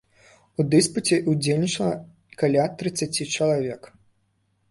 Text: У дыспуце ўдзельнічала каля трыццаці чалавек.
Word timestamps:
У 0.61 0.63
дыспуце 0.73 1.19
ўдзельнічала 1.33 1.91
каля 2.43 2.65
трыццаці 2.79 3.27
чалавек. 3.39 3.81